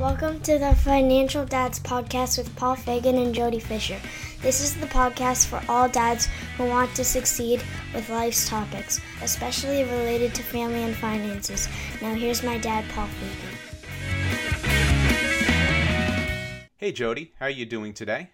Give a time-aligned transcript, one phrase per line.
[0.00, 4.00] Welcome to the Financial Dads Podcast with Paul Fagan and Jody Fisher.
[4.40, 6.26] This is the podcast for all dads
[6.56, 11.68] who want to succeed with life's topics, especially related to family and finances.
[12.00, 13.58] Now, here's my dad, Paul Fagan.
[16.78, 18.30] Hey, Jody, how are you doing today?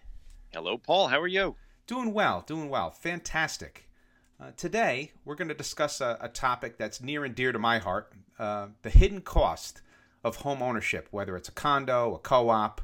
[0.52, 1.08] Hello, Paul.
[1.08, 1.56] How are you?
[1.88, 2.92] Doing well, doing well.
[2.92, 3.88] Fantastic.
[4.40, 7.78] Uh, today, we're going to discuss a, a, topic that's near and dear to my
[7.80, 9.80] heart uh, the hidden cost
[10.24, 12.80] of home ownership, whether it's a condo, a co op,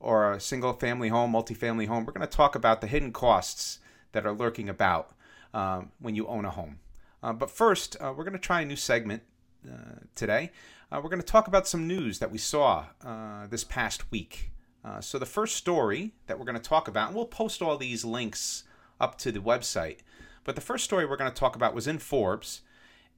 [0.00, 2.04] or a single family home, multifamily home.
[2.04, 3.78] We're going to talk about the hidden costs
[4.12, 5.12] that are lurking about
[5.54, 6.78] um, when you own a home.
[7.22, 9.22] Uh, but first, uh, we're going to try a new segment
[9.68, 10.50] uh, today.
[10.92, 14.52] Uh, we're going to talk about some news that we saw uh, this past week.
[14.84, 17.76] Uh, so, the first story that we're going to talk about, and we'll post all
[17.76, 18.62] these links
[19.00, 19.98] up to the website,
[20.44, 22.60] but the first story we're going to talk about was in Forbes.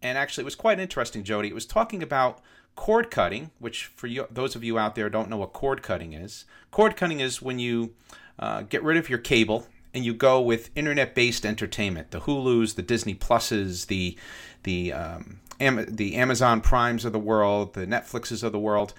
[0.00, 1.48] And actually, it was quite interesting, Jody.
[1.48, 2.40] It was talking about
[2.78, 6.12] cord cutting, which for you, those of you out there don't know what cord cutting
[6.12, 6.44] is.
[6.70, 7.92] Cord cutting is when you
[8.38, 12.82] uh, get rid of your cable and you go with internet-based entertainment, the Hulu's, the
[12.82, 14.16] Disney Pluses, the
[14.62, 18.94] the um, Am- the Amazon Primes of the world, the Netflixes of the world.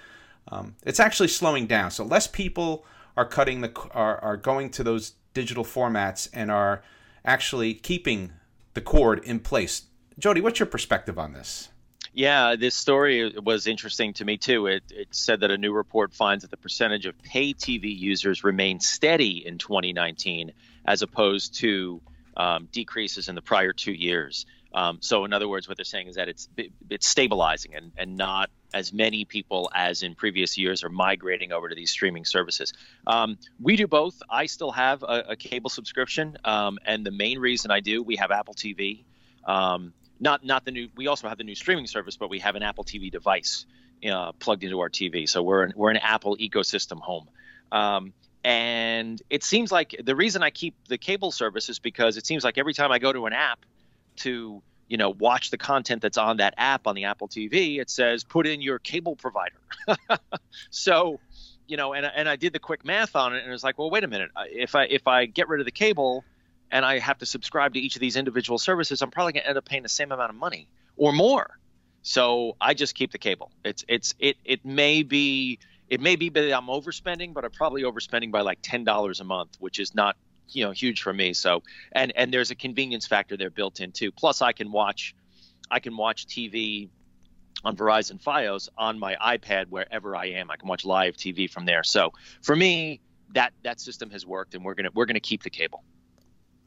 [0.48, 1.90] Um, it's actually slowing down.
[1.90, 2.84] So less people
[3.16, 6.82] are cutting the are, are going to those digital formats and are
[7.24, 8.34] actually keeping
[8.74, 9.84] the cord in place.
[10.18, 11.70] Jody, what's your perspective on this?
[12.12, 14.66] Yeah, this story was interesting to me too.
[14.66, 18.42] It, it said that a new report finds that the percentage of pay TV users
[18.42, 20.52] remained steady in 2019
[20.84, 22.00] as opposed to
[22.36, 24.46] um, decreases in the prior two years.
[24.72, 26.48] Um, so, in other words, what they're saying is that it's
[26.88, 31.68] it's stabilizing and, and not as many people as in previous years are migrating over
[31.68, 32.72] to these streaming services.
[33.06, 34.22] Um, we do both.
[34.30, 38.16] I still have a, a cable subscription, um, and the main reason I do, we
[38.16, 39.04] have Apple TV.
[39.44, 40.88] Um, not not the new.
[40.96, 43.66] We also have the new streaming service, but we have an Apple TV device
[44.08, 45.28] uh, plugged into our TV.
[45.28, 47.28] So we're an, we're an Apple ecosystem home.
[47.72, 48.12] Um,
[48.44, 52.44] and it seems like the reason I keep the cable service is because it seems
[52.44, 53.64] like every time I go to an app
[54.16, 57.90] to you know watch the content that's on that app on the Apple TV, it
[57.90, 59.60] says put in your cable provider.
[60.70, 61.20] so
[61.66, 63.78] you know, and and I did the quick math on it, and it was like,
[63.78, 66.24] well, wait a minute, if I if I get rid of the cable
[66.70, 69.48] and I have to subscribe to each of these individual services, I'm probably going to
[69.48, 71.58] end up paying the same amount of money or more.
[72.02, 73.50] So I just keep the cable.
[73.64, 77.82] It's it's it it may be it may be that I'm overspending, but I'm probably
[77.82, 80.16] overspending by like ten dollars a month, which is not
[80.48, 81.34] you know huge for me.
[81.34, 84.12] So and and there's a convenience factor there built in too.
[84.12, 85.14] Plus I can watch
[85.70, 86.88] I can watch TV
[87.64, 90.50] on Verizon FiOS on my iPad wherever I am.
[90.50, 91.82] I can watch live TV from there.
[91.84, 93.00] So for me,
[93.34, 95.84] that that system has worked, and we're gonna we're gonna keep the cable.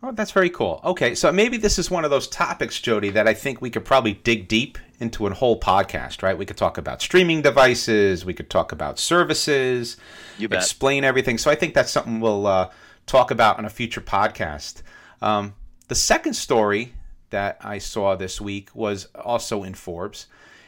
[0.06, 0.81] Oh, that's very cool.
[0.84, 3.86] Okay, so maybe this is one of those topics, Jody, that I think we could
[3.86, 6.38] probably dig deep into a whole podcast, right?
[6.38, 9.96] We could talk about streaming devices, we could talk about services,
[10.38, 10.59] you bet.
[10.59, 11.38] explain everything.
[11.38, 12.69] So I think that's something we'll uh,
[13.06, 14.81] talk about on a future podcast.
[15.22, 15.56] Um,
[15.88, 16.96] the second story
[17.30, 20.28] that I saw this week was also in Forbes,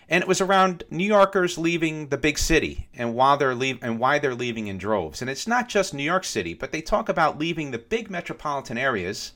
[0.09, 3.99] and it was around New Yorkers leaving the big city and why they're leave and
[3.99, 5.21] why they're leaving in droves.
[5.21, 8.77] And it's not just New York City, but they talk about leaving the big metropolitan
[8.77, 9.33] areas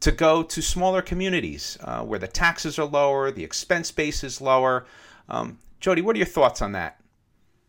[0.00, 4.40] to go to smaller communities uh, where the taxes are lower, the expense base is
[4.40, 4.86] lower.
[5.28, 7.00] Um, Jody, what are your thoughts on that?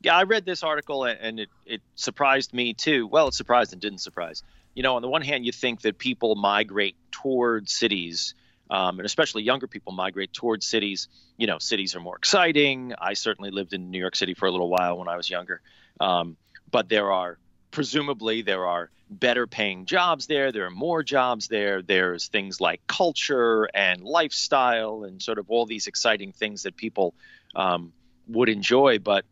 [0.01, 3.07] Yeah, I read this article and it, it surprised me too.
[3.07, 4.43] Well, it surprised and didn't surprise.
[4.73, 8.35] You know, on the one hand, you think that people migrate toward cities
[8.69, 11.07] um, and especially younger people migrate towards cities.
[11.37, 12.93] You know, cities are more exciting.
[12.99, 15.61] I certainly lived in New York City for a little while when I was younger,
[15.99, 16.37] um,
[16.71, 17.37] but there are
[17.71, 20.51] presumably there are better paying jobs there.
[20.51, 21.81] There are more jobs there.
[21.81, 27.13] There's things like culture and lifestyle and sort of all these exciting things that people
[27.55, 27.93] um,
[28.27, 28.99] would enjoy.
[28.99, 29.25] But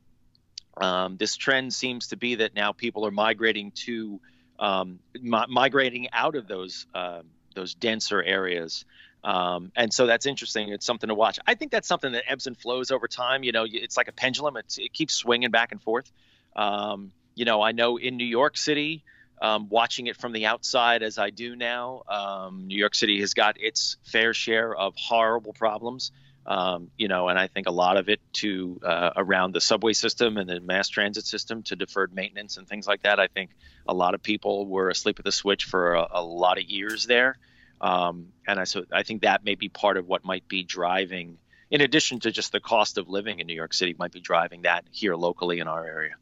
[0.78, 4.20] um, this trend seems to be that now people are migrating to
[4.60, 7.22] um, mi- migrating out of those uh,
[7.56, 8.86] those denser areas
[9.24, 10.70] um, and so that's interesting.
[10.70, 11.40] It's something to watch.
[11.48, 13.44] I think that's something that ebbs and flows over time.
[13.44, 14.58] You know, it's like a pendulum.
[14.58, 16.12] It's, it keeps swinging back and forth.
[16.56, 19.04] Um, you know, I know in New York City,
[19.42, 23.34] um, watching it from the outside as I do now, um, New York City has
[23.34, 26.12] got its fair share of horrible problems.
[26.46, 29.94] Um, you know, and I think a lot of it to uh, around the subway
[29.94, 33.18] system and the mass transit system to deferred maintenance and things like that.
[33.18, 33.52] I think
[33.88, 37.06] a lot of people were asleep at the switch for a, a lot of years
[37.06, 37.38] there.
[37.84, 41.38] Um, and I so I think that may be part of what might be driving,
[41.70, 44.62] in addition to just the cost of living in New York City, might be driving
[44.62, 46.14] that here locally in our area.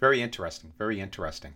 [0.00, 0.72] Very interesting.
[0.78, 1.54] Very interesting.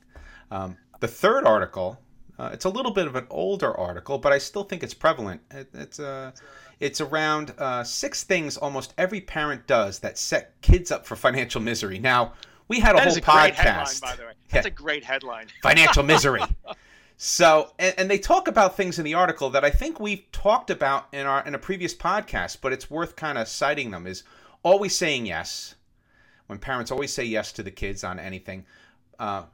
[0.51, 2.01] Um, the third article,
[2.39, 5.43] uh, it's a little bit of an older article, but I still think it's prevalent.
[5.51, 6.31] It, it's uh,
[6.81, 11.61] it's around uh, six things almost every parent does that set kids up for financial
[11.61, 11.99] misery.
[11.99, 12.33] Now,
[12.69, 13.57] We had a that whole a great podcast.
[13.57, 14.33] headline, by the way.
[14.51, 14.73] That's Yeah.
[14.73, 15.47] a great headline.
[15.63, 16.41] financial misery.
[17.17, 20.71] So, and, and they talk about things in the article that I think we've talked
[20.71, 24.07] about in our in a previous podcast, but it's worth kind of citing them.
[24.07, 24.23] Is
[24.63, 25.75] always saying yes
[26.47, 28.65] when parents always say yes to the kids on anything,
[29.19, 29.45] uh,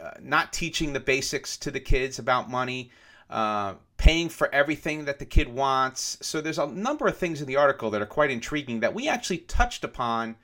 [0.00, 2.90] uh, not teaching the basics to the kids about money,
[3.30, 6.18] uh, paying for everything that the kid wants.
[6.20, 9.08] So there's a number of things in the article that are quite intriguing that we
[9.08, 10.36] actually touched upon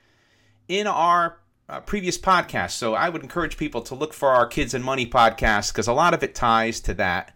[0.67, 1.39] in our
[1.69, 2.71] uh, previous podcasts.
[2.71, 5.93] So I would encourage people to look for our Kids and Money podcast because a
[5.93, 7.33] lot of it ties to that.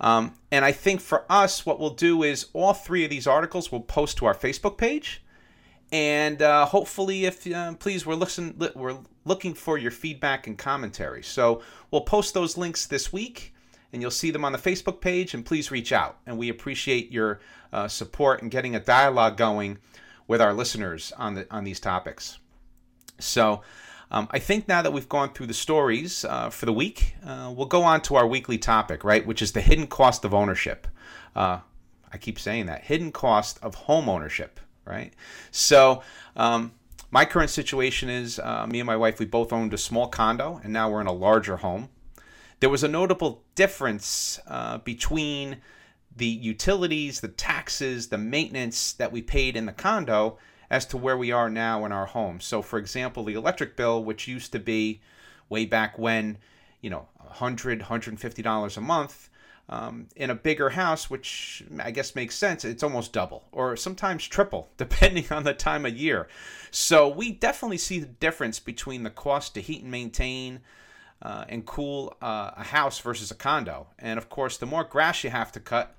[0.00, 3.72] Um, and I think for us, what we'll do is all three of these articles
[3.72, 5.22] we'll post to our Facebook page.
[5.90, 10.58] And uh, hopefully, if uh, please, we're listen, li- we're looking for your feedback and
[10.58, 11.22] commentary.
[11.22, 13.54] So we'll post those links this week,
[13.92, 15.32] and you'll see them on the Facebook page.
[15.32, 17.40] And please reach out, and we appreciate your
[17.72, 19.78] uh, support and getting a dialogue going
[20.26, 22.38] with our listeners on the on these topics.
[23.18, 23.62] So,
[24.10, 27.52] um, I think now that we've gone through the stories uh, for the week, uh,
[27.54, 29.26] we'll go on to our weekly topic, right?
[29.26, 30.86] Which is the hidden cost of ownership.
[31.36, 31.60] Uh,
[32.10, 35.12] I keep saying that hidden cost of home ownership, right?
[35.50, 36.02] So,
[36.36, 36.72] um,
[37.10, 40.60] my current situation is uh, me and my wife, we both owned a small condo,
[40.62, 41.88] and now we're in a larger home.
[42.60, 45.58] There was a notable difference uh, between
[46.16, 50.38] the utilities, the taxes, the maintenance that we paid in the condo
[50.70, 52.40] as to where we are now in our home.
[52.40, 55.00] So, for example, the electric bill, which used to be
[55.48, 56.38] way back when,
[56.80, 59.30] you know, $100, $150 a month,
[59.70, 64.26] um, in a bigger house, which I guess makes sense, it's almost double or sometimes
[64.26, 66.28] triple, depending on the time of year.
[66.70, 70.60] So, we definitely see the difference between the cost to heat and maintain.
[71.20, 73.88] Uh, and cool uh, a house versus a condo.
[73.98, 75.97] And of course, the more grass you have to cut,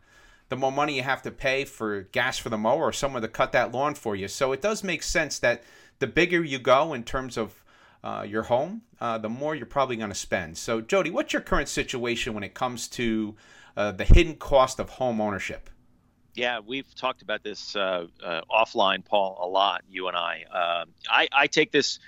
[0.50, 3.28] the more money you have to pay for gas for the mower or someone to
[3.28, 4.28] cut that lawn for you.
[4.28, 5.63] So it does make sense that
[6.00, 7.63] the bigger you go in terms of
[8.04, 10.57] uh, your home, uh, the more you're probably going to spend.
[10.57, 13.36] So, Jody, what's your current situation when it comes to
[13.75, 15.69] uh, the hidden cost of home ownership?
[16.36, 19.84] Yeah, we've talked about this uh, uh, offline, Paul, a lot.
[19.90, 20.45] You and I.
[20.52, 22.00] Uh, I, I take this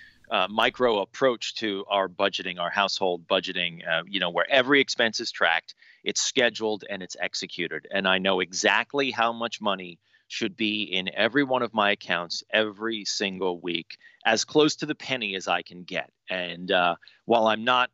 [0.49, 3.87] micro approach to our budgeting, our household budgeting.
[3.87, 7.87] Uh, you know, where every expense is tracked, it's scheduled, and it's executed.
[7.91, 12.43] And I know exactly how much money should be in every one of my accounts
[12.51, 16.09] every single week, as close to the penny as I can get.
[16.29, 16.95] And uh,
[17.25, 17.89] while I'm not,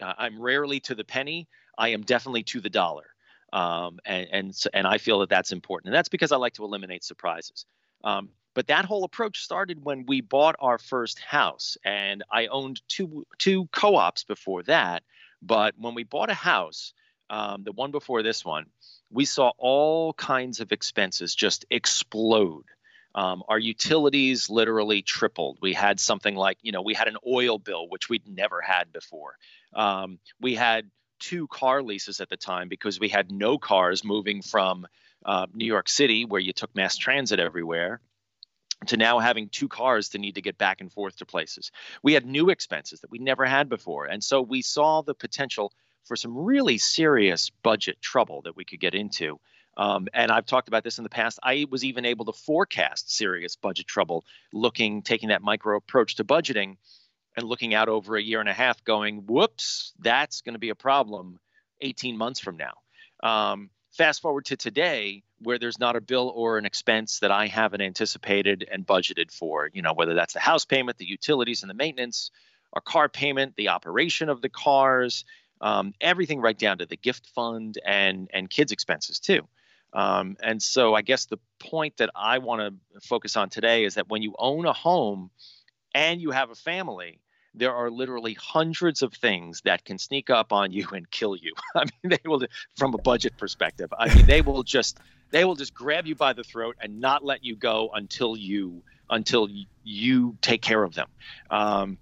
[0.00, 1.48] uh, I'm rarely to the penny.
[1.76, 3.06] I am definitely to the dollar.
[3.52, 6.64] Um, and and and I feel that that's important, and that's because I like to
[6.64, 7.64] eliminate surprises.
[8.04, 12.80] Um, but that whole approach started when we bought our first house, and I owned
[12.88, 15.02] two two co-ops before that.
[15.42, 16.94] But when we bought a house,
[17.28, 18.64] um, the one before this one,
[19.10, 22.64] we saw all kinds of expenses just explode.
[23.14, 25.58] Um, our utilities literally tripled.
[25.60, 28.90] We had something like, you know, we had an oil bill, which we'd never had
[28.90, 29.36] before.
[29.74, 34.40] Um, we had two car leases at the time because we had no cars moving
[34.40, 34.86] from
[35.26, 38.00] uh, New York City, where you took mass transit everywhere,
[38.86, 41.70] to now having two cars to need to get back and forth to places.
[42.02, 44.04] We had new expenses that we never had before.
[44.04, 45.72] And so we saw the potential
[46.04, 49.40] for some really serious budget trouble that we could get into.
[49.76, 51.38] Um, and I've talked about this in the past.
[51.42, 56.24] I was even able to forecast serious budget trouble, looking, taking that micro approach to
[56.24, 56.76] budgeting
[57.36, 60.70] and looking out over a year and a half, going, whoops, that's going to be
[60.70, 61.38] a problem
[61.82, 62.72] 18 months from now.
[63.22, 67.46] Um, fast forward to today, where there's not a bill or an expense that I
[67.46, 71.70] haven't anticipated and budgeted for, you know, whether that's the house payment, the utilities and
[71.70, 72.30] the maintenance,
[72.72, 75.24] our car payment, the operation of the cars,
[75.60, 79.48] um, everything right down to the gift fund and and kids expenses too.
[79.92, 83.94] Um, and so I guess the point that I want to focus on today is
[83.94, 85.30] that when you own a home
[85.94, 87.20] and you have a family,
[87.56, 91.54] there are literally hundreds of things that can sneak up on you and kill you.
[91.74, 92.42] I mean, they will,
[92.76, 94.98] from a budget perspective, I mean, they will just
[95.30, 98.82] they will just grab you by the throat and not let you go until you
[99.10, 99.48] until
[99.82, 101.08] you take care of them.
[101.50, 101.98] Um,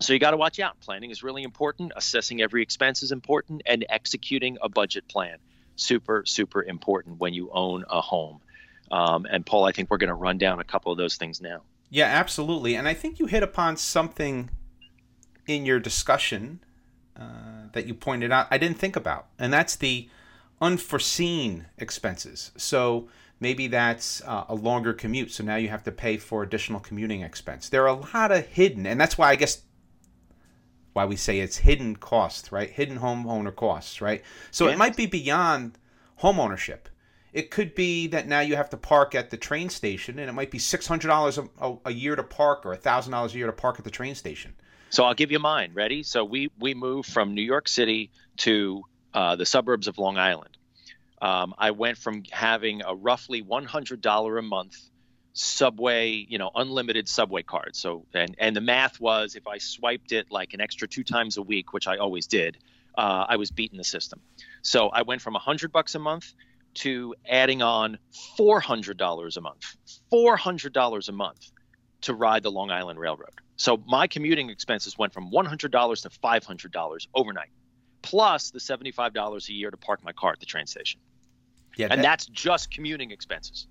[0.00, 0.78] so you got to watch out.
[0.80, 1.92] Planning is really important.
[1.96, 5.38] Assessing every expense is important, and executing a budget plan
[5.76, 8.40] super super important when you own a home.
[8.90, 11.40] Um, and Paul, I think we're going to run down a couple of those things
[11.40, 11.62] now.
[11.88, 12.74] Yeah, absolutely.
[12.74, 14.50] And I think you hit upon something
[15.56, 16.60] in your discussion
[17.18, 20.08] uh, that you pointed out I didn't think about, and that's the
[20.60, 22.52] unforeseen expenses.
[22.56, 23.08] So
[23.40, 27.22] maybe that's uh, a longer commute, so now you have to pay for additional commuting
[27.22, 27.68] expense.
[27.68, 29.62] There are a lot of hidden, and that's why I guess
[30.92, 32.70] why we say it's hidden costs, right?
[32.70, 34.22] Hidden homeowner costs, right?
[34.50, 35.78] So it might be beyond
[36.16, 36.88] home ownership.
[37.32, 40.34] It could be that now you have to park at the train station, and it
[40.34, 43.46] might be six hundred dollars a a year to park, or thousand dollars a year
[43.46, 44.54] to park at the train station.
[44.92, 45.72] So I'll give you mine.
[45.72, 46.02] Ready?
[46.02, 48.82] So we we moved from New York City to
[49.14, 50.54] uh, the suburbs of Long Island.
[51.22, 54.76] Um, I went from having a roughly $100 a month
[55.32, 57.74] subway, you know, unlimited subway card.
[57.74, 61.38] So and and the math was if I swiped it like an extra two times
[61.38, 62.58] a week, which I always did,
[62.98, 64.20] uh, I was beating the system.
[64.60, 66.34] So I went from 100 bucks a month
[66.74, 67.98] to adding on
[68.38, 69.76] $400 a month.
[70.12, 71.51] $400 a month
[72.02, 73.40] to ride the Long Island Railroad.
[73.56, 77.50] So my commuting expenses went from $100 to $500 overnight,
[78.02, 81.00] plus the $75 a year to park my car at the train station.
[81.76, 83.66] Yeah, and that, that's just commuting expenses.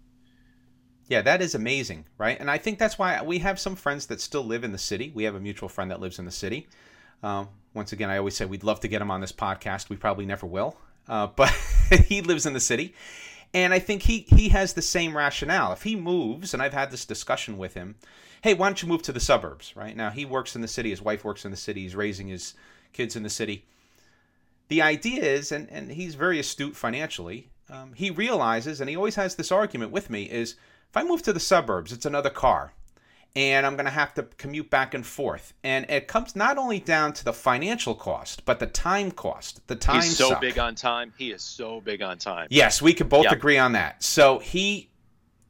[1.08, 2.40] Yeah, that is amazing, right?
[2.40, 5.12] And I think that's why we have some friends that still live in the city.
[5.14, 6.68] We have a mutual friend that lives in the city.
[7.22, 9.90] Um, once again, I always say we'd love to get him on this podcast.
[9.90, 11.50] We probably never will, uh, but
[12.06, 12.96] he lives in the city,
[13.54, 15.72] and I think he he has the same rationale.
[15.74, 17.96] If he moves, and I've had this discussion with him,
[18.42, 19.76] hey, why don't you move to the suburbs?
[19.76, 20.90] Right now, he works in the city.
[20.90, 21.82] His wife works in the city.
[21.82, 22.54] He's raising his
[22.94, 23.66] kids in the city.
[24.68, 27.50] The idea is, and and he's very astute financially.
[27.70, 30.56] Um, he realizes, and he always has this argument with me: is
[30.90, 32.74] if I move to the suburbs, it's another car
[33.36, 35.54] and I'm going to have to commute back and forth.
[35.64, 39.66] And it comes not only down to the financial cost, but the time cost.
[39.68, 40.02] The time.
[40.02, 40.42] He's so suck.
[40.42, 41.14] big on time.
[41.18, 42.48] He is so big on time.
[42.50, 43.34] Yes, we could both yep.
[43.34, 44.04] agree on that.
[44.04, 44.90] So he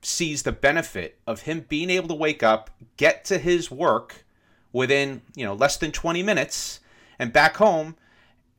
[0.04, 4.26] sees the benefit of him being able to wake up, get to his work
[4.74, 6.80] within you know less than 20 minutes,
[7.18, 7.96] and back home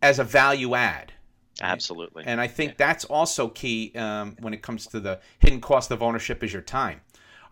[0.00, 1.12] as a value add.
[1.60, 2.24] Absolutely.
[2.26, 2.76] And I think yeah.
[2.78, 6.62] that's also key um, when it comes to the hidden cost of ownership is your
[6.62, 7.02] time.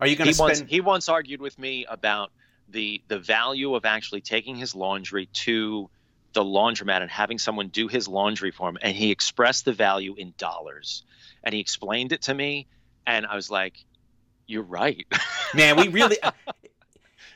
[0.01, 0.59] Are you going to spend?
[0.59, 2.31] Once, he once argued with me about
[2.69, 5.89] the the value of actually taking his laundry to
[6.33, 10.15] the laundromat and having someone do his laundry for him, and he expressed the value
[10.17, 11.03] in dollars,
[11.43, 12.67] and he explained it to me,
[13.05, 13.85] and I was like,
[14.47, 15.05] "You're right,
[15.53, 15.77] man.
[15.77, 16.17] We really."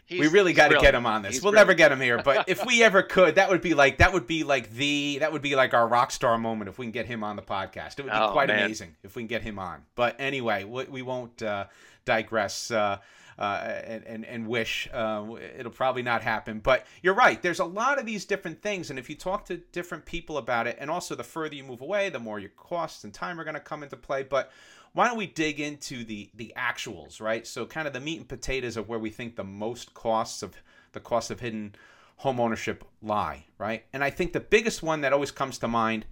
[0.10, 1.36] we really got to get him on this.
[1.36, 1.70] He's we'll brilliant.
[1.70, 4.28] never get him here, but if we ever could, that would be like that would
[4.28, 7.08] be like the that would be like our rock star moment if we can get
[7.08, 8.00] him on the podcast.
[8.00, 8.66] It would be oh, quite man.
[8.66, 9.84] amazing if we can get him on.
[9.96, 11.66] But anyway, we, we won't uh,
[12.06, 12.72] digress.
[12.72, 13.00] Uh,
[13.38, 15.26] uh, and, and, and wish uh,
[15.60, 16.60] it'll probably not happen.
[16.60, 17.42] But you're right.
[17.42, 20.68] There's a lot of these different things, and if you talk to different people about
[20.68, 23.44] it, and also the further you move away, the more your costs and time are
[23.44, 24.24] going to come into play.
[24.24, 24.52] But
[24.96, 27.46] why don't we dig into the the actuals, right?
[27.46, 30.56] So kind of the meat and potatoes of where we think the most costs of
[30.94, 31.76] the cost of hidden
[32.16, 33.84] home ownership lie, right?
[33.92, 36.06] And I think the biggest one that always comes to mind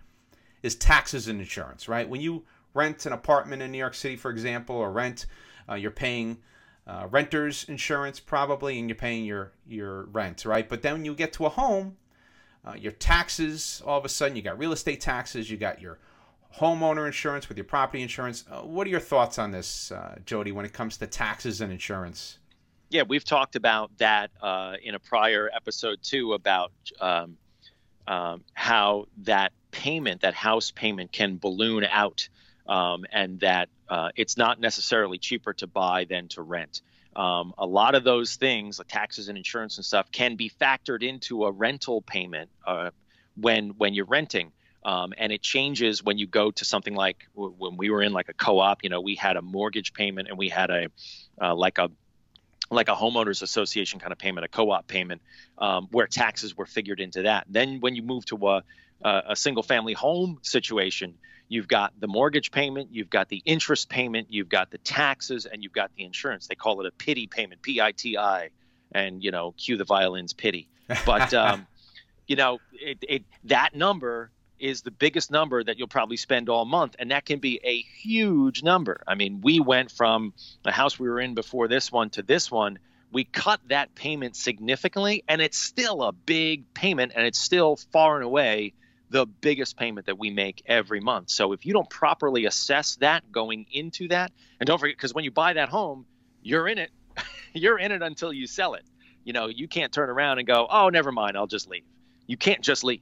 [0.61, 2.07] is taxes and insurance, right?
[2.07, 5.27] When you rent an apartment in New York City, for example, or rent
[5.69, 6.39] uh, you're paying
[6.85, 10.67] uh, renter's insurance probably, and you're paying your your rent, right?
[10.67, 11.95] But then when you get to a home,
[12.67, 15.99] uh, your taxes all of a sudden you got real estate taxes, you got your
[16.59, 18.45] homeowner insurance with your property insurance.
[18.49, 21.71] Uh, what are your thoughts on this, uh, Jody, when it comes to taxes and
[21.71, 22.37] insurance?
[22.89, 27.37] Yeah, we've talked about that uh, in a prior episode too about um,
[28.07, 32.29] um, how that payment, that house payment, can balloon out
[32.67, 36.81] um, and that uh, it's not necessarily cheaper to buy than to rent.
[37.15, 41.03] Um, a lot of those things, like taxes and insurance and stuff, can be factored
[41.03, 42.91] into a rental payment uh,
[43.35, 44.51] when when you're renting.
[44.85, 48.29] Um, and it changes when you go to something like when we were in like
[48.29, 48.83] a co-op.
[48.83, 50.87] You know, we had a mortgage payment and we had a
[51.41, 51.89] uh, like a
[52.69, 55.21] like a homeowners association kind of payment, a co-op payment,
[55.57, 57.45] um, where taxes were figured into that.
[57.49, 58.63] Then when you move to a,
[59.03, 61.15] a single family home situation,
[61.53, 65.61] You've got the mortgage payment, you've got the interest payment, you've got the taxes, and
[65.61, 66.47] you've got the insurance.
[66.47, 68.49] They call it a pity payment, P I T I,
[68.91, 70.67] and you know, cue the violins, pity.
[71.05, 71.67] But um,
[72.27, 74.31] you know, it, it, that number
[74.63, 77.81] is the biggest number that you'll probably spend all month, and that can be a
[77.81, 79.03] huge number.
[79.05, 82.49] I mean, we went from the house we were in before this one to this
[82.49, 82.79] one.
[83.11, 88.15] We cut that payment significantly, and it's still a big payment, and it's still far
[88.15, 88.73] and away
[89.09, 91.29] the biggest payment that we make every month.
[91.29, 95.25] So if you don't properly assess that going into that, and don't forget, because when
[95.25, 96.05] you buy that home,
[96.41, 96.89] you're in it.
[97.53, 98.85] you're in it until you sell it.
[99.25, 101.83] You know, you can't turn around and go, oh, never mind, I'll just leave.
[102.27, 103.01] You can't just leave.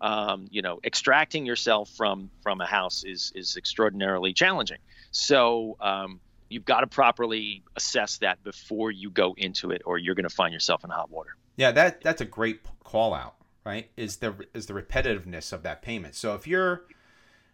[0.00, 4.78] Um, you know, extracting yourself from from a house is is extraordinarily challenging.
[5.10, 10.14] So um, you've got to properly assess that before you go into it, or you're
[10.14, 11.30] going to find yourself in hot water.
[11.56, 13.36] Yeah, that that's a great call out
[13.66, 13.90] right?
[13.96, 16.14] Is the is the repetitiveness of that payment.
[16.14, 16.84] So if you're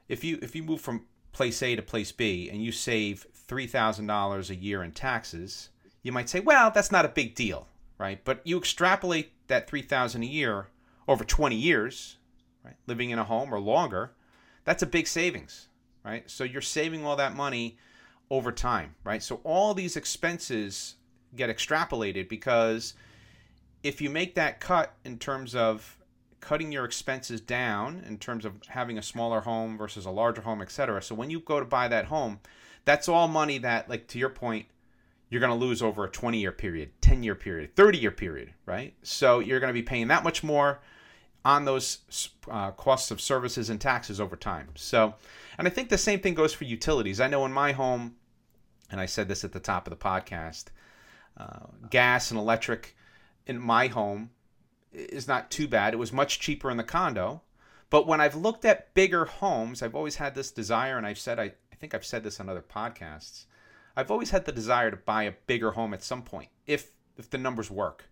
[0.08, 3.66] if you if you move from place A to place B and you save three
[3.66, 5.70] thousand dollars a year in taxes,
[6.02, 7.66] you might say, well, that's not a big deal,
[7.99, 8.22] right?
[8.22, 10.68] But you extrapolate that three thousand a year
[11.08, 12.18] over twenty years,
[12.64, 12.75] right?
[12.87, 14.12] Living in a home or longer,
[14.64, 15.69] that's a big savings,
[16.04, 16.28] right?
[16.31, 17.76] So you're saving all that money
[18.31, 19.23] over time, right?
[19.23, 20.97] So all these expenses
[21.35, 22.95] get extrapolated because
[23.83, 25.99] if you make that cut in terms of
[26.42, 30.61] cutting your expenses down in terms of having a smaller home versus a larger home,
[30.61, 31.00] etc.
[31.00, 32.40] So when you go to buy that home,
[32.85, 34.66] that's all money that, like to your point,
[35.31, 38.52] you're going to lose over a 20 year period, 10 year period, 30 year period,
[38.66, 38.92] right?
[39.02, 40.81] So you're going to be paying that much more
[41.44, 44.68] on those uh, costs of services and taxes over time.
[44.75, 45.14] So,
[45.58, 47.20] and I think the same thing goes for utilities.
[47.20, 48.16] I know in my home,
[48.90, 50.66] and I said this at the top of the podcast,
[51.37, 52.96] uh, gas and electric
[53.46, 54.30] in my home
[54.92, 55.94] is not too bad.
[55.94, 57.42] It was much cheaper in the condo.
[57.90, 61.38] But when I've looked at bigger homes, I've always had this desire, and I've said,
[61.38, 63.44] I, I think I've said this on other podcasts.
[63.96, 67.28] I've always had the desire to buy a bigger home at some point, if if
[67.28, 68.04] the numbers work.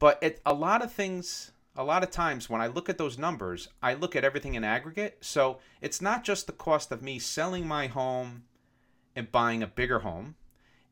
[0.00, 3.16] But it, a lot of things, a lot of times when I look at those
[3.16, 5.18] numbers, I look at everything in aggregate.
[5.20, 8.42] So it's not just the cost of me selling my home
[9.14, 10.34] and buying a bigger home.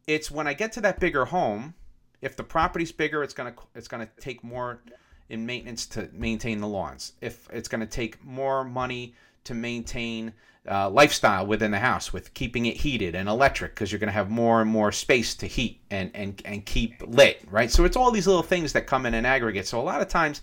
[0.06, 1.74] It's when I get to that bigger home,
[2.22, 4.80] if the property's bigger, it's gonna it's gonna take more
[5.28, 7.14] in maintenance to maintain the lawns.
[7.20, 10.32] If it's gonna take more money to maintain
[10.68, 14.12] uh, lifestyle within the house with keeping it heated and electric because you're going to
[14.12, 17.70] have more and more space to heat and, and, and keep lit, right?
[17.70, 19.68] So it's all these little things that come in an aggregate.
[19.68, 20.42] So a lot of times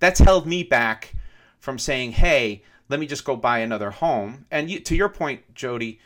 [0.00, 1.14] that's held me back
[1.58, 4.46] from saying, hey, let me just go buy another home.
[4.50, 6.00] And you, to your point, Jody,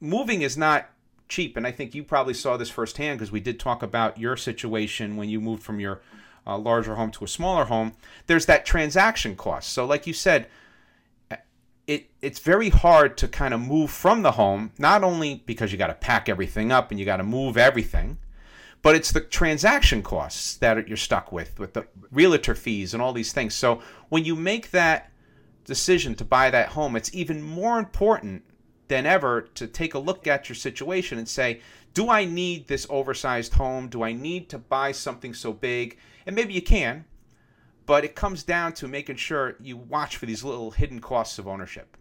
[0.00, 0.88] moving is not
[1.28, 1.56] cheap.
[1.56, 5.16] And I think you probably saw this firsthand because we did talk about your situation
[5.16, 6.00] when you moved from your
[6.46, 7.92] uh, larger home to a smaller home.
[8.26, 9.70] There's that transaction cost.
[9.70, 10.48] So, like you said,
[11.86, 15.78] it it's very hard to kind of move from the home, not only because you
[15.78, 18.18] got to pack everything up and you got to move everything,
[18.84, 23.14] but it's the transaction costs that you're stuck with, with the realtor fees and all
[23.14, 23.54] these things.
[23.54, 25.10] So when you make that
[25.64, 28.44] decision to buy that home, it's even more important
[28.88, 31.62] than ever to take a look at your situation and say,
[31.94, 33.88] do I need this oversized home?
[33.88, 35.96] Do I need to buy something so big?
[36.26, 37.06] And maybe you can,
[37.86, 41.48] but it comes down to making sure you watch for these little hidden costs of
[41.48, 41.96] ownership.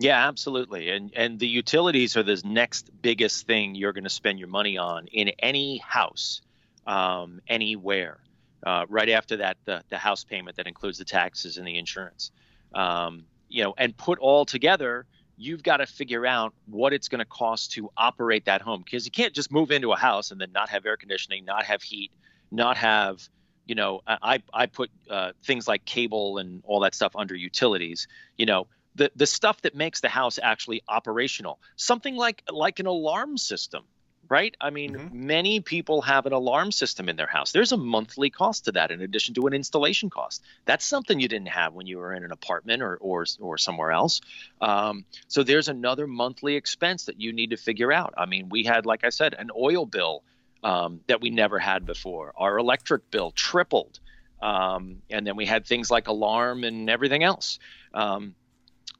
[0.00, 0.88] Yeah, absolutely.
[0.90, 4.78] And and the utilities are the next biggest thing you're going to spend your money
[4.78, 6.40] on in any house,
[6.86, 8.18] um, anywhere.
[8.66, 12.32] Uh, right after that, the the house payment that includes the taxes and the insurance.
[12.74, 17.18] Um, you know, and put all together, you've got to figure out what it's going
[17.18, 20.40] to cost to operate that home because you can't just move into a house and
[20.40, 22.10] then not have air conditioning, not have heat,
[22.50, 23.20] not have
[23.66, 28.08] you know, I I put uh, things like cable and all that stuff under utilities.
[28.36, 31.58] You know, the the stuff that makes the house actually operational.
[31.76, 33.84] Something like like an alarm system,
[34.28, 34.56] right?
[34.60, 35.26] I mean, mm-hmm.
[35.26, 37.52] many people have an alarm system in their house.
[37.52, 40.42] There's a monthly cost to that in addition to an installation cost.
[40.64, 43.92] That's something you didn't have when you were in an apartment or or or somewhere
[43.92, 44.20] else.
[44.60, 48.14] Um, so there's another monthly expense that you need to figure out.
[48.16, 50.22] I mean, we had, like I said, an oil bill
[50.62, 52.32] um, that we never had before.
[52.36, 53.98] Our electric bill tripled.
[54.42, 57.58] Um, and then we had things like alarm and everything else.
[57.92, 58.34] Um,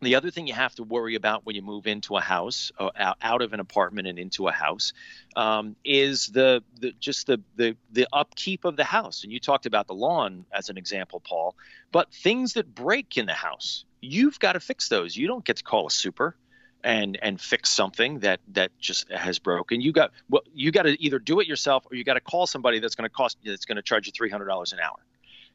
[0.02, 3.14] the other thing you have to worry about when you move into a house, uh,
[3.20, 4.92] out of an apartment and into a house,
[5.36, 9.24] um, is the, the just the, the the upkeep of the house.
[9.24, 11.54] And you talked about the lawn as an example, Paul.
[11.92, 15.16] But things that break in the house, you've got to fix those.
[15.16, 16.34] You don't get to call a super
[16.82, 21.02] and and fix something that that just has broken you got well you got to
[21.02, 23.66] either do it yourself or you got to call somebody that's going to cost that's
[23.66, 24.96] going to charge you $300 an hour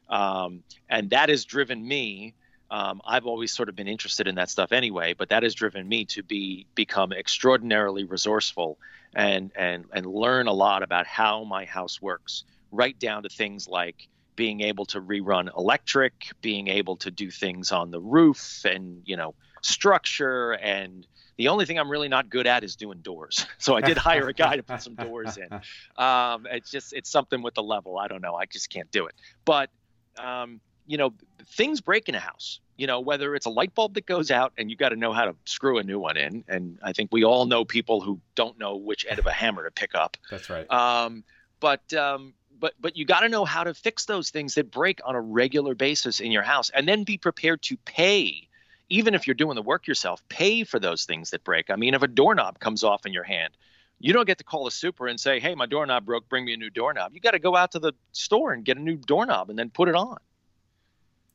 [0.08, 2.34] um, and that has driven me
[2.70, 5.86] um, I've always sort of been interested in that stuff anyway, but that has driven
[5.88, 8.78] me to be become extraordinarily resourceful
[9.14, 13.68] and and and learn a lot about how my house works, right down to things
[13.68, 19.02] like being able to rerun electric, being able to do things on the roof, and
[19.04, 21.06] you know structure and
[21.38, 23.46] the only thing I'm really not good at is doing doors.
[23.58, 25.48] So I did hire a guy to put some doors in.
[26.02, 27.98] Um, it's just it's something with the level.
[27.98, 28.34] I don't know.
[28.34, 29.14] I just can't do it.
[29.44, 29.70] But
[30.18, 31.12] um, you know,
[31.44, 32.60] things break in a house.
[32.76, 35.12] You know, whether it's a light bulb that goes out and you got to know
[35.12, 36.44] how to screw a new one in.
[36.46, 39.64] And I think we all know people who don't know which end of a hammer
[39.64, 40.18] to pick up.
[40.30, 40.70] That's right.
[40.70, 41.24] Um,
[41.58, 45.00] but um, but but you got to know how to fix those things that break
[45.04, 48.46] on a regular basis in your house, and then be prepared to pay
[48.88, 51.70] even if you're doing the work yourself, pay for those things that break.
[51.70, 53.56] I mean, if a doorknob comes off in your hand,
[53.98, 56.28] you don't get to call a super and say, "Hey, my doorknob broke.
[56.28, 58.76] Bring me a new doorknob." You got to go out to the store and get
[58.76, 60.18] a new doorknob and then put it on.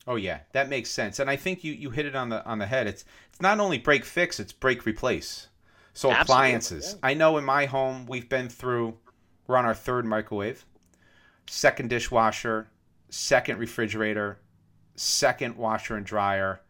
[0.07, 1.19] Oh yeah, that makes sense.
[1.19, 2.87] And I think you you hit it on the on the head.
[2.87, 5.47] It's it's not only break fix, it's break replace.
[5.93, 6.91] So Absolutely, appliances.
[6.93, 7.09] Yeah.
[7.09, 8.97] I know in my home we've been through
[9.47, 10.65] we're on our third microwave,
[11.47, 12.69] second dishwasher,
[13.09, 14.39] second refrigerator,
[14.95, 16.61] second washer and dryer,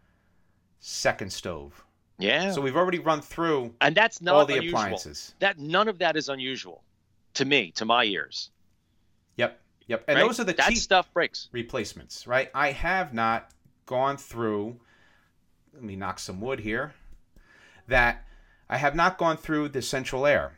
[0.80, 1.86] second stove.
[2.18, 2.52] Yeah.
[2.52, 4.80] So we've already run through and that's not all the unusual.
[4.80, 5.36] appliances.
[5.40, 6.84] That none of that is unusual
[7.36, 8.50] to me, to my ears.
[9.92, 10.06] Yep.
[10.08, 10.26] And right?
[10.26, 11.50] those are the that cheap stuff breaks.
[11.52, 12.50] replacements, right?
[12.56, 13.52] I have not
[13.86, 14.80] gone through.
[15.74, 16.94] Let me knock some wood here.
[17.90, 18.24] That
[18.70, 20.54] I have not gone through the central air,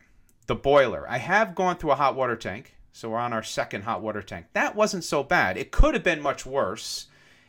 [0.46, 1.04] the boiler.
[1.10, 2.76] I have gone through a hot water tank.
[2.92, 4.46] So we're on our second hot water tank.
[4.52, 5.56] That wasn't so bad.
[5.56, 7.08] It could have been much worse.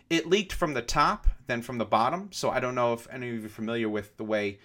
[0.10, 2.30] It leaked from the top than from the bottom.
[2.32, 4.58] So I don't know if any of you are familiar with the way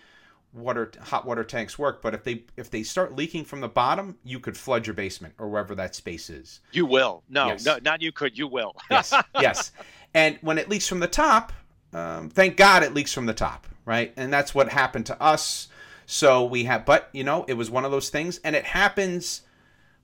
[0.53, 4.17] water hot water tanks work, but if they if they start leaking from the bottom,
[4.25, 6.61] you could flood your basement or wherever that space is.
[6.73, 7.23] You will.
[7.29, 7.65] No, Yes.
[7.65, 8.37] no, not you could.
[8.37, 8.75] You will.
[8.91, 9.73] Yes, yes.
[10.15, 11.53] And when it leaks from the top,
[11.93, 14.13] um, thank God it leaks from the top, right?
[14.17, 15.69] And that's what happened to us.
[16.07, 19.43] So we have, but you know, it was one of those things, and it happens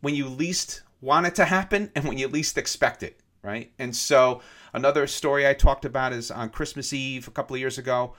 [0.00, 3.72] when you least want it to happen and when you least expect it, right?
[3.80, 4.40] And so
[4.72, 8.14] another story I talked about is on Christmas Eve a couple of years ago,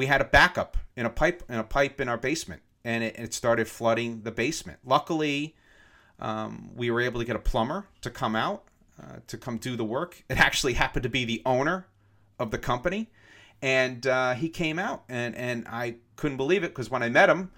[0.00, 3.18] we had a backup in a pipe in a pipe in our basement, and it,
[3.18, 4.78] it started flooding the basement.
[4.82, 5.54] Luckily,
[6.18, 8.64] um, we were able to get a plumber to come out
[8.98, 10.24] uh, to come do the work.
[10.30, 11.86] It actually happened to be the owner
[12.38, 13.10] of the company,
[13.60, 17.28] and uh, he came out, and and I couldn't believe it because when I met
[17.28, 17.50] him,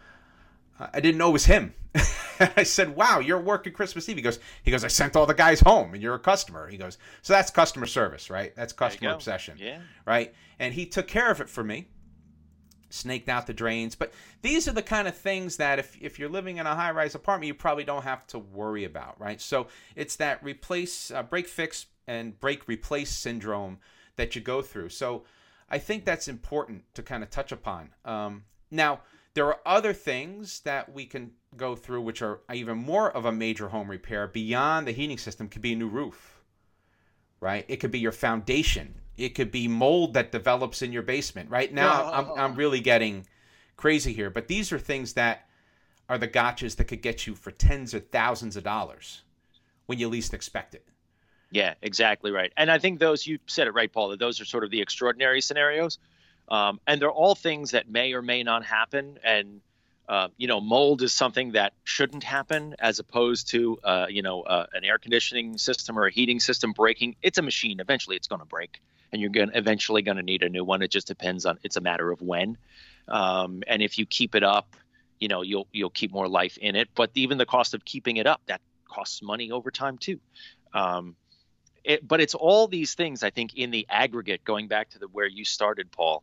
[0.80, 1.74] uh, I didn't know it was him.
[2.56, 5.32] I said, "Wow, you're working Christmas Eve." He goes, "He goes, I sent all the
[5.34, 8.52] guys home, and you're a customer." He goes, "So that's customer service, right?
[8.56, 9.78] That's customer obsession, Yeah.
[10.04, 11.86] right?" And he took care of it for me
[12.92, 13.94] snaked out the drains.
[13.94, 16.90] But these are the kind of things that if, if you're living in a high
[16.90, 19.40] rise apartment, you probably don't have to worry about, right?
[19.40, 23.78] So it's that replace, uh, break fix, and break replace syndrome
[24.16, 24.88] that you go through.
[24.88, 25.24] So
[25.70, 27.90] I think that's important to kind of touch upon.
[28.04, 29.00] Um, now,
[29.34, 33.32] there are other things that we can go through which are even more of a
[33.32, 36.42] major home repair beyond the heating system, could be a new roof
[37.42, 37.64] right?
[37.66, 38.94] It could be your foundation.
[39.22, 41.50] It could be mold that develops in your basement.
[41.50, 43.26] Right now, I'm, I'm really getting
[43.76, 45.48] crazy here, but these are things that
[46.08, 49.22] are the gotchas that could get you for tens of thousands of dollars
[49.86, 50.84] when you least expect it.
[51.52, 52.52] Yeah, exactly right.
[52.56, 54.08] And I think those you said it right, Paul.
[54.08, 55.98] That those are sort of the extraordinary scenarios,
[56.48, 59.18] um, and they're all things that may or may not happen.
[59.22, 59.60] And
[60.08, 64.42] uh, you know, mold is something that shouldn't happen, as opposed to uh, you know
[64.42, 67.16] uh, an air conditioning system or a heating system breaking.
[67.22, 67.80] It's a machine.
[67.80, 68.80] Eventually, it's going to break,
[69.12, 70.82] and you're going eventually going to need a new one.
[70.82, 71.58] It just depends on.
[71.62, 72.56] It's a matter of when.
[73.08, 74.76] Um, and if you keep it up,
[75.20, 76.88] you know you'll you'll keep more life in it.
[76.94, 80.18] But even the cost of keeping it up that costs money over time too.
[80.72, 81.16] Um,
[81.84, 84.44] it, but it's all these things I think in the aggregate.
[84.44, 86.22] Going back to the where you started, Paul.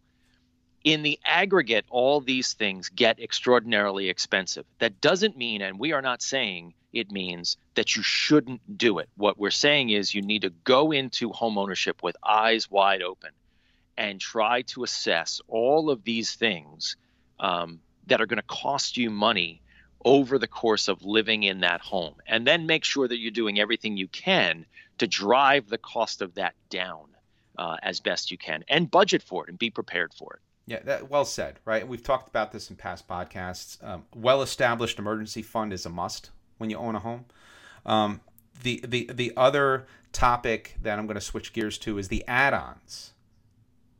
[0.83, 4.65] In the aggregate, all these things get extraordinarily expensive.
[4.79, 9.09] That doesn't mean, and we are not saying it means that you shouldn't do it.
[9.15, 13.31] What we're saying is you need to go into homeownership with eyes wide open
[13.97, 16.95] and try to assess all of these things
[17.39, 19.61] um, that are going to cost you money
[20.05, 22.15] over the course of living in that home.
[22.25, 24.65] And then make sure that you're doing everything you can
[24.97, 27.05] to drive the cost of that down
[27.57, 30.39] uh, as best you can and budget for it and be prepared for it.
[30.65, 31.85] Yeah, that, well said, right?
[31.87, 33.83] We've talked about this in past podcasts.
[33.83, 37.25] Um, well-established emergency fund is a must when you own a home.
[37.85, 38.21] Um,
[38.61, 43.13] the the the other topic that I'm going to switch gears to is the add-ons,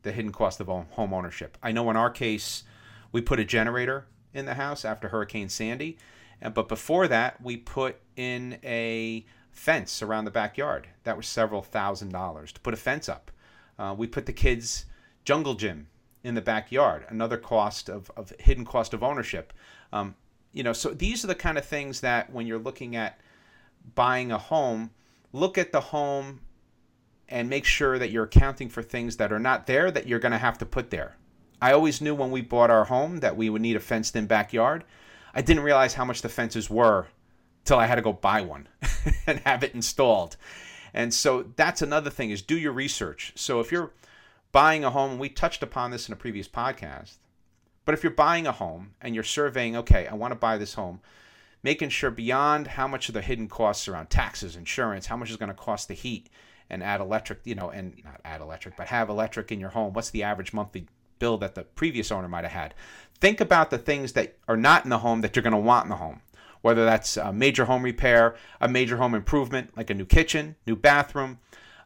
[0.03, 1.57] the hidden cost of home ownership.
[1.63, 2.63] I know in our case,
[3.11, 5.97] we put a generator in the house after Hurricane Sandy,
[6.53, 10.87] but before that, we put in a fence around the backyard.
[11.03, 13.31] That was several thousand dollars to put a fence up.
[13.77, 14.85] Uh, we put the kids'
[15.25, 15.87] jungle gym
[16.23, 17.05] in the backyard.
[17.09, 19.53] Another cost of, of hidden cost of ownership.
[19.93, 20.15] Um,
[20.53, 23.19] you know, so these are the kind of things that when you're looking at
[23.95, 24.91] buying a home,
[25.31, 26.41] look at the home
[27.27, 30.31] and make sure that you're accounting for things that are not there that you're going
[30.31, 31.15] to have to put there.
[31.61, 34.25] I always knew when we bought our home that we would need a fenced in
[34.25, 34.83] backyard.
[35.33, 37.07] I didn't realize how much the fences were
[37.65, 38.67] till I had to go buy one
[39.27, 40.37] and have it installed.
[40.93, 43.33] And so that's another thing is do your research.
[43.35, 43.91] So if you're
[44.51, 47.17] buying a home, we touched upon this in a previous podcast,
[47.89, 50.75] but if you're buying a home and you're surveying, okay, I want to buy this
[50.75, 50.99] home,
[51.63, 55.37] making sure beyond how much of the hidden costs around taxes, insurance, how much is
[55.37, 56.29] going to cost the heat
[56.69, 59.93] and add electric, you know, and not add electric, but have electric in your home.
[59.93, 60.85] What's the average monthly
[61.17, 62.75] bill that the previous owner might have had?
[63.19, 65.85] Think about the things that are not in the home that you're going to want
[65.85, 66.21] in the home.
[66.61, 70.75] Whether that's a major home repair, a major home improvement, like a new kitchen, new
[70.75, 71.39] bathroom,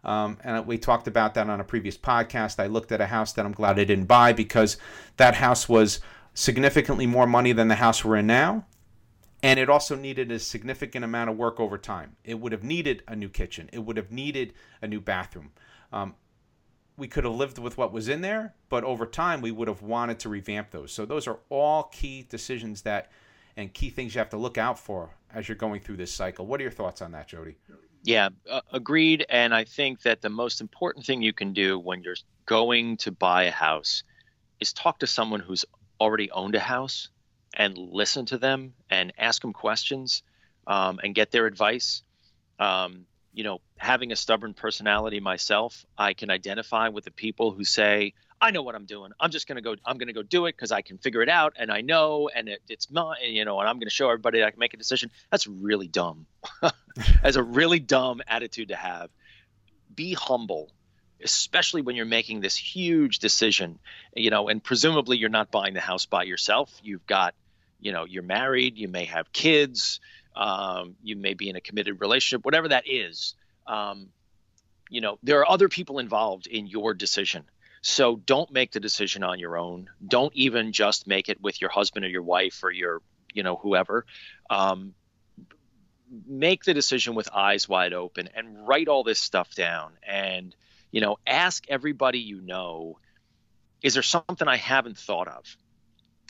[0.03, 2.61] um, and we talked about that on a previous podcast.
[2.61, 4.77] I looked at a house that I'm glad I didn't buy because
[5.17, 6.01] that house was
[6.33, 8.65] significantly more money than the house we're in now.
[9.41, 12.15] And it also needed a significant amount of work over time.
[12.23, 15.51] It would have needed a new kitchen, it would have needed a new bathroom.
[15.91, 16.15] Um,
[16.95, 19.81] we could have lived with what was in there, but over time we would have
[19.81, 20.91] wanted to revamp those.
[20.91, 23.11] So, those are all key decisions that
[23.57, 26.45] and key things you have to look out for as you're going through this cycle.
[26.45, 27.55] What are your thoughts on that, Jody?
[28.03, 29.25] Yeah, uh, agreed.
[29.29, 33.11] And I think that the most important thing you can do when you're going to
[33.11, 34.03] buy a house
[34.59, 35.65] is talk to someone who's
[35.99, 37.09] already owned a house
[37.55, 40.23] and listen to them and ask them questions
[40.67, 42.03] um, and get their advice.
[42.59, 47.63] Um, you know, having a stubborn personality myself, I can identify with the people who
[47.65, 48.13] say,
[48.43, 49.13] I know what I'm doing.
[49.21, 51.53] I'm just to go, I'm to go do it because I can figure it out
[51.55, 54.51] and I know, and it, it's my, you know, and I'm to show everybody I
[54.51, 55.11] can make a decision.
[55.31, 56.25] That's really dumb.
[57.23, 59.09] That's a really dumb attitude to have.
[59.95, 60.73] Be humble,
[61.23, 63.79] especially when you're making this huge decision,
[64.13, 66.69] you know, and presumably you're not buying the house by yourself.
[66.83, 67.35] You've got,
[67.79, 70.01] you know, you're married, you may have kids,
[70.35, 73.35] um, you may be in a committed relationship, whatever that is.
[73.67, 74.09] Um,
[74.89, 77.45] you know, there are other people involved in your decision.
[77.83, 79.89] So don't make the decision on your own.
[80.07, 83.01] Don't even just make it with your husband or your wife or your,
[83.33, 84.05] you know, whoever.
[84.49, 84.93] Um,
[86.25, 89.91] make the decision with eyes wide open and write all this stuff down.
[90.01, 90.55] And,
[90.91, 92.99] you know, ask everybody you know,
[93.81, 95.57] is there something I haven't thought of?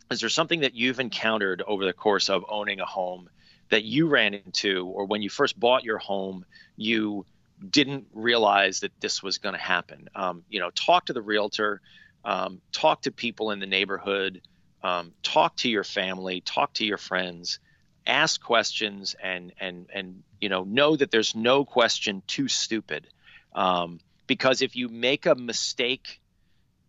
[0.09, 3.29] Is there something that you've encountered over the course of owning a home
[3.69, 7.27] that you ran into, or when you first bought your home, you
[7.69, 10.09] didn't realize that this was going to happen.
[10.15, 11.81] Um, you know, talk to the realtor,
[12.25, 14.41] um, talk to people in the neighborhood,
[14.83, 17.59] um, talk to your family, talk to your friends,
[18.05, 23.07] ask questions, and and and you know know that there's no question too stupid,
[23.53, 26.19] um, because if you make a mistake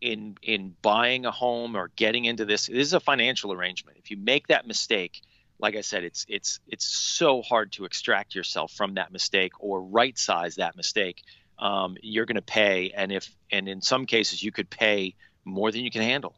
[0.00, 3.98] in in buying a home or getting into this, this is a financial arrangement.
[3.98, 5.22] If you make that mistake
[5.58, 9.82] like I said, it's it's it's so hard to extract yourself from that mistake or
[9.82, 11.22] right size that mistake.
[11.58, 15.14] Um, you're going to pay, and if and in some cases you could pay
[15.44, 16.34] more than you can handle.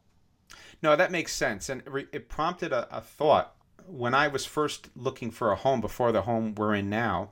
[0.81, 3.55] No, that makes sense, and it prompted a, a thought
[3.87, 7.31] when I was first looking for a home before the home we're in now.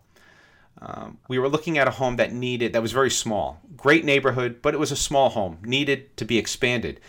[0.82, 4.62] Um, we were looking at a home that needed that was very small, great neighborhood,
[4.62, 7.00] but it was a small home, needed to be expanded,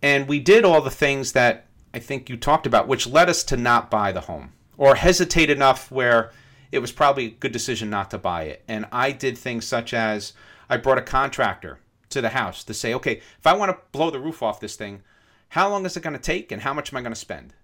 [0.00, 3.44] and we did all the things that I think you talked about, which led us
[3.44, 6.32] to not buy the home or hesitate enough where
[6.70, 8.62] it was probably a good decision not to buy it.
[8.66, 10.32] And I did things such as
[10.70, 11.78] I brought a contractor
[12.10, 14.76] to the house to say, okay, if I want to blow the roof off this
[14.76, 15.02] thing,
[15.50, 17.54] how long is it going to take and how much am I going to spend?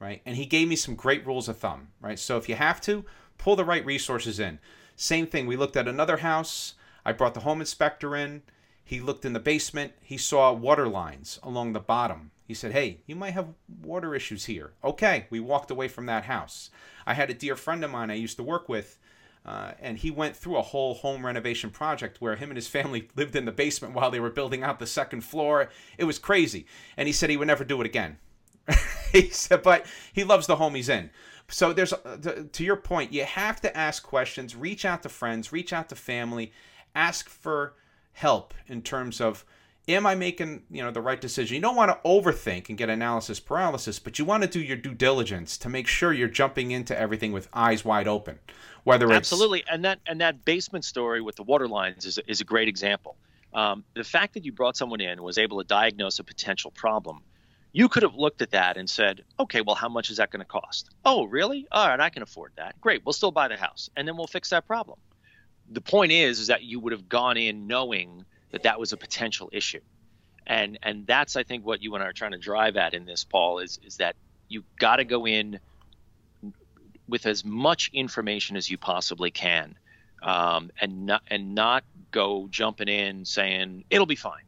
[0.00, 0.22] Right.
[0.26, 1.88] And he gave me some great rules of thumb.
[2.00, 2.18] Right.
[2.18, 3.04] So if you have to,
[3.38, 4.58] pull the right resources in.
[4.96, 5.46] Same thing.
[5.46, 6.74] We looked at another house.
[7.04, 8.42] I brought the home inspector in.
[8.84, 9.92] He looked in the basement.
[10.00, 14.46] He saw water lines along the bottom he said, Hey, you might have water issues
[14.46, 14.72] here.
[14.82, 16.70] Okay, we walked away from that house.
[17.06, 18.98] I had a dear friend of mine I used to work with,
[19.44, 23.10] uh, and he went through a whole home renovation project where him and his family
[23.16, 25.68] lived in the basement while they were building out the second floor.
[25.98, 26.64] It was crazy.
[26.96, 28.16] And he said he would never do it again.
[29.12, 29.84] he said, but
[30.14, 31.10] he loves the home he's in.
[31.50, 35.52] So there's, uh, to your point, you have to ask questions, reach out to friends,
[35.52, 36.52] reach out to family,
[36.94, 37.74] ask for
[38.12, 39.44] help in terms of
[39.88, 41.54] am I making you know the right decision?
[41.54, 44.76] You don't want to overthink and get analysis paralysis, but you want to do your
[44.76, 48.38] due diligence to make sure you're jumping into everything with eyes wide open.
[48.84, 52.44] Whether absolutely, and that and that basement story with the water lines is is a
[52.44, 53.16] great example.
[53.54, 57.22] Um, the fact that you brought someone in was able to diagnose a potential problem.
[57.72, 60.40] You could have looked at that and said, okay, well, how much is that going
[60.40, 60.88] to cost?
[61.04, 61.66] Oh, really?
[61.70, 62.80] All right, I can afford that.
[62.80, 64.98] Great, we'll still buy the house, and then we'll fix that problem.
[65.70, 68.96] The point is, is that you would have gone in knowing that that was a
[68.96, 69.80] potential issue.
[70.46, 73.04] And and that's I think what you and I are trying to drive at in
[73.04, 74.16] this, Paul, is is that
[74.48, 75.60] you got to go in
[77.08, 79.74] with as much information as you possibly can,
[80.22, 84.44] um, and not and not go jumping in saying it'll be fine,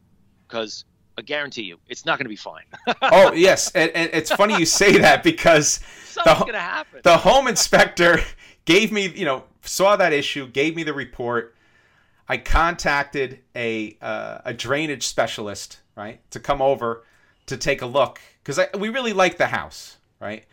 [0.47, 0.85] because
[1.19, 2.63] I guarantee you it's not going to be fine.
[3.03, 5.79] oh yes, and, and, it's funny you say that because
[6.15, 8.21] the, the home inspector
[8.65, 11.55] gave me you know saw that issue, gave me the report
[12.31, 17.03] I contacted a uh, a drainage specialist, right, to come over
[17.47, 20.45] to take a look because we really like the house, right.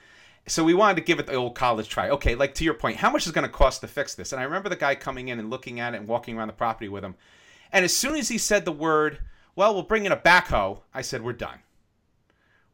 [0.49, 2.11] So we wanted to give it the old college try.
[2.11, 4.33] Okay, like to your point, how much is going to cost to fix this?
[4.33, 6.55] And I remember the guy coming in and looking at it and walking around the
[6.55, 7.15] property with him.
[7.71, 9.21] And as soon as he said the word,
[9.55, 11.61] "Well, we'll bring in a backhoe," I said, "We're done."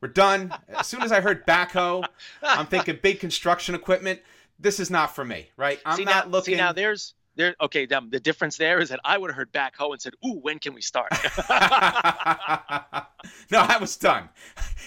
[0.01, 0.51] We're done.
[0.69, 2.07] As soon as I heard backhoe,
[2.43, 4.23] I'm thinking big construction equipment.
[4.59, 5.79] This is not for me, right?
[5.85, 6.55] I'm see not now, looking.
[6.55, 9.53] See now, there's there okay um, the difference there is that i would have heard
[9.53, 11.13] backhoe and said ooh when can we start?
[13.51, 14.29] No i was done.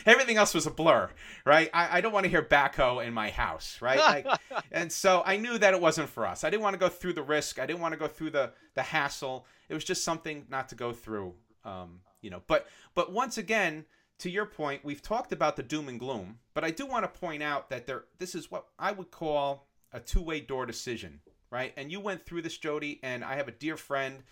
[0.06, 1.10] Everything else was a blur
[1.46, 1.70] right?
[1.74, 4.00] I, I don't want to hear backhoe in my house right?
[4.00, 4.28] Like,
[4.72, 6.44] and so i knew that it wasn't for us.
[6.44, 7.60] I didn't want to go through the risk.
[7.60, 9.46] I didn't want to go through the the hassle.
[9.70, 11.34] It was just something not to go through
[11.66, 12.42] um, you know.
[12.48, 13.86] But but once again
[14.20, 17.20] to your point we've talked about the doom and gloom but i do want to
[17.20, 21.20] point out that there this is what i would call a two-way door decision
[21.52, 21.74] right?
[21.78, 24.24] And you went through this, Jody, and I have a dear friend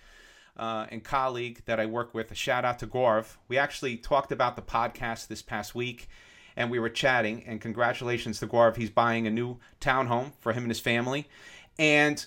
[0.58, 2.32] uh, and colleague that I work with.
[2.32, 3.38] A shout out to Gorv.
[3.48, 6.08] We actually talked about the podcast this past week,
[6.56, 7.44] and we were chatting.
[7.46, 8.76] And congratulations to Gorv.
[8.76, 11.28] He's buying a new townhome for him and his family.
[11.78, 12.26] And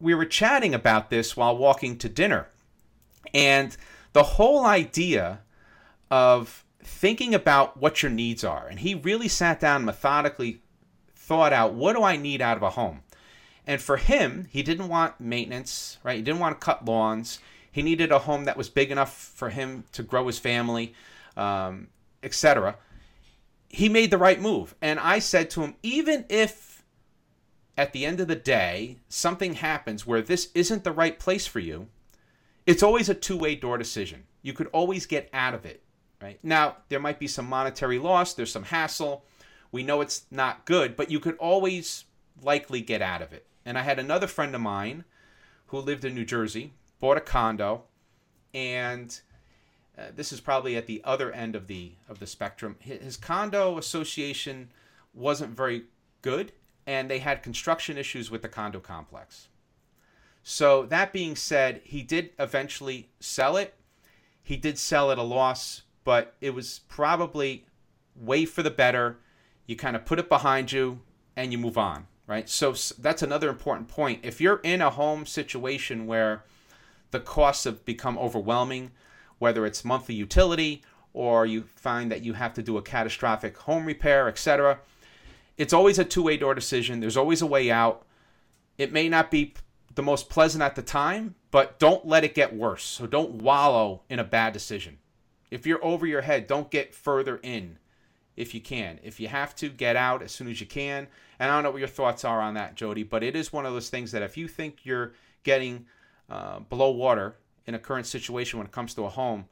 [0.00, 2.48] we were chatting about this while walking to dinner.
[3.34, 3.76] And
[4.12, 5.40] the whole idea
[6.10, 8.66] of thinking about what your needs are.
[8.66, 10.62] And he really sat down methodically
[11.14, 13.02] thought out what do I need out of a home?
[13.68, 16.16] And for him, he didn't want maintenance, right?
[16.16, 17.38] He didn't want to cut lawns.
[17.70, 20.94] He needed a home that was big enough for him to grow his family,
[21.36, 21.86] um,
[22.22, 22.76] etc.
[23.68, 24.74] He made the right move.
[24.82, 26.82] And I said to him, even if
[27.76, 31.60] at the end of the day something happens where this isn't the right place for
[31.60, 31.86] you,
[32.66, 34.24] it's always a two way door decision.
[34.42, 35.84] You could always get out of it
[36.22, 36.38] right?
[36.42, 39.24] Now, there might be some monetary loss, there's some hassle.
[39.70, 42.04] We know it's not good, but you could always
[42.42, 43.46] likely get out of it.
[43.64, 45.04] And I had another friend of mine
[45.66, 47.84] who lived in New Jersey, bought a condo,
[48.54, 49.20] and
[49.98, 52.76] uh, this is probably at the other end of the of the spectrum.
[52.78, 54.70] His condo association
[55.12, 55.84] wasn't very
[56.22, 56.52] good,
[56.86, 59.48] and they had construction issues with the condo complex.
[60.42, 63.74] So that being said, he did eventually sell it.
[64.42, 67.66] He did sell at a loss, but it was probably
[68.16, 69.18] way for the better.
[69.66, 71.00] You kind of put it behind you
[71.36, 72.48] and you move on, right?
[72.48, 74.20] So that's another important point.
[74.22, 76.44] If you're in a home situation where
[77.10, 78.92] the costs have become overwhelming,
[79.38, 80.82] whether it's monthly utility
[81.14, 84.78] or you find that you have to do a catastrophic home repair, etc.,
[85.56, 87.00] it's always a two-way door decision.
[87.00, 88.06] There's always a way out.
[88.76, 89.54] It may not be
[89.94, 92.84] the most pleasant at the time, but don't let it get worse.
[92.84, 94.98] So don't wallow in a bad decision.
[95.50, 97.78] If you're over your head, don't get further in
[98.38, 99.00] if you can.
[99.02, 101.08] If you have to, get out as soon as you can.
[101.40, 103.66] And I don't know what your thoughts are on that, Jody, but it is one
[103.66, 105.86] of those things that if you think you're getting
[106.30, 109.46] uh, below water in a current situation when it comes to a home,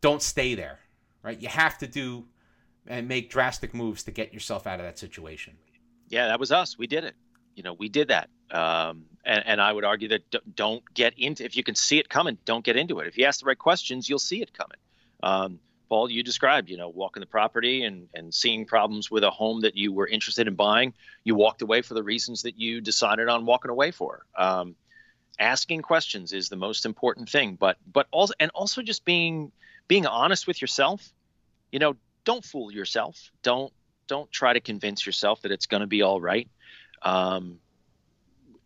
[0.00, 0.80] don't stay there,
[1.22, 1.40] right?
[1.40, 2.24] You have to do
[2.88, 5.54] and make drastic moves to get yourself out of that situation.
[6.08, 6.76] Yeah, that was us.
[6.76, 7.14] We did it.
[7.54, 8.28] You know, we did that.
[8.50, 10.22] Um, and, and, I would argue that
[10.56, 13.06] don't get into if you can see it coming, don't get into it.
[13.06, 14.76] If you ask the right questions, you'll see it coming.
[15.22, 15.60] Um,
[15.92, 19.60] Paul, you described, you know, walking the property and, and seeing problems with a home
[19.60, 20.94] that you were interested in buying.
[21.22, 24.24] You walked away for the reasons that you decided on walking away for.
[24.34, 24.74] Um,
[25.38, 29.52] asking questions is the most important thing, but but also and also just being
[29.86, 31.12] being honest with yourself.
[31.72, 33.30] You know, don't fool yourself.
[33.42, 33.70] Don't
[34.06, 36.48] don't try to convince yourself that it's going to be all right.
[37.02, 37.58] Um,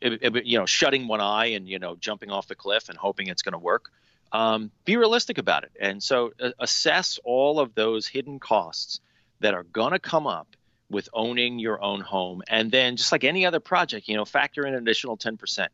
[0.01, 2.97] it, it, you know, shutting one eye and you know jumping off the cliff and
[2.97, 3.91] hoping it's going to work
[4.33, 5.73] um, be realistic about it.
[5.81, 9.01] And so assess all of those hidden costs
[9.41, 10.49] that are going to come up
[10.91, 12.43] with owning your own home.
[12.49, 15.69] And then, just like any other project, you know, factor in an additional 10%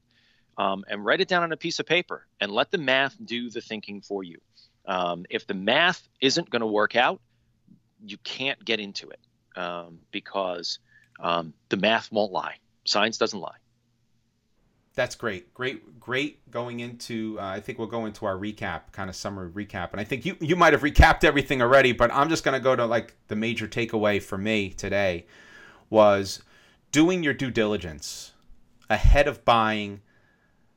[0.58, 3.50] um, and write it down on a piece of paper and let the math do
[3.50, 4.38] the thinking for you.
[4.86, 7.20] Um, if the math isn't going to work out,
[8.04, 9.20] you can't get into it
[9.56, 10.78] um, because
[11.20, 12.56] um, the math won't lie.
[12.84, 13.56] Science doesn't lie
[14.94, 15.54] that's great.
[15.54, 19.50] Great, great going into, uh, I think we'll go into our recap, kind of summary
[19.50, 19.92] recap.
[19.92, 22.62] And I think you, you might have recapped everything already, but I'm just going to
[22.62, 25.26] go to like the major takeaway for me today
[25.88, 26.42] was
[26.90, 28.32] doing your due diligence
[28.90, 30.02] ahead of buying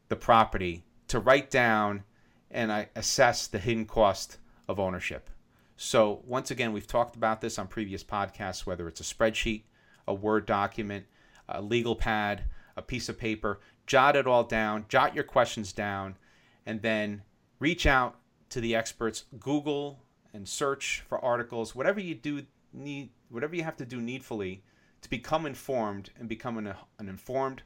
[0.08, 2.04] the property to write down
[2.52, 5.30] and I assess the hidden cost of ownership.
[5.76, 9.64] So, once again, we've talked about this on previous podcasts, whether it's a spreadsheet,
[10.08, 11.06] a Word document,
[11.50, 12.46] a legal pad,
[12.78, 16.18] a piece of paper jot it all down, jot your questions down,
[16.66, 17.22] and then
[17.60, 18.16] reach out
[18.50, 19.26] to the experts.
[19.40, 20.00] Google
[20.34, 24.64] and search for articles, whatever you do need, whatever you have to do needfully
[25.02, 27.62] to become informed and become an, an informed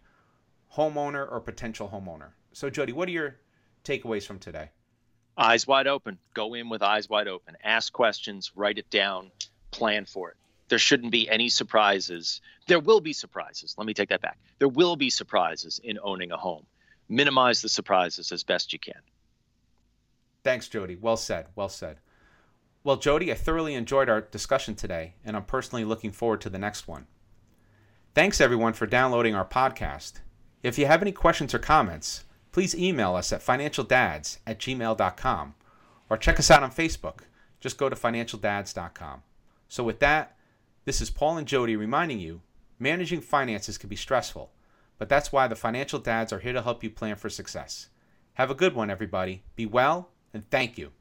[0.75, 2.31] homeowner or potential homeowner.
[2.51, 3.37] So, Jody, what are your
[3.83, 4.69] takeaways from today?
[5.37, 6.19] Eyes wide open.
[6.33, 7.55] Go in with eyes wide open.
[7.63, 9.31] Ask questions, write it down,
[9.71, 10.37] plan for it
[10.69, 12.41] there shouldn't be any surprises.
[12.67, 13.75] There will be surprises.
[13.77, 14.37] Let me take that back.
[14.59, 16.65] There will be surprises in owning a home.
[17.09, 19.01] Minimize the surprises as best you can.
[20.43, 20.95] Thanks, Jody.
[20.95, 21.47] Well said.
[21.55, 21.97] Well said.
[22.83, 26.59] Well, Jody, I thoroughly enjoyed our discussion today, and I'm personally looking forward to the
[26.59, 27.07] next one.
[28.15, 30.21] Thanks, everyone, for downloading our podcast.
[30.63, 35.55] If you have any questions or comments, please email us at financialdads at gmail.com
[36.09, 37.19] or check us out on Facebook.
[37.59, 39.23] Just go to financialdads.com.
[39.67, 40.35] So, with that,
[40.85, 42.41] this is Paul and Jody reminding you
[42.79, 44.51] managing finances can be stressful,
[44.97, 47.89] but that's why the financial dads are here to help you plan for success.
[48.35, 49.43] Have a good one, everybody.
[49.55, 50.91] Be well, and thank you.